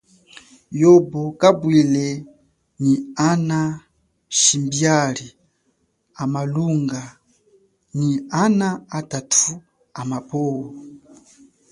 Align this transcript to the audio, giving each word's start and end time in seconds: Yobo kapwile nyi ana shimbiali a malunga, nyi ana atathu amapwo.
Yobo 0.81 1.21
kapwile 1.41 2.05
nyi 2.81 2.93
ana 3.29 3.59
shimbiali 4.39 5.27
a 6.21 6.23
malunga, 6.33 7.01
nyi 7.97 8.11
ana 8.43 8.67
atathu 8.97 9.53
amapwo. 9.99 10.49